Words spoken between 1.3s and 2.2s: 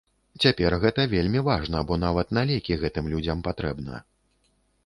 важна, бо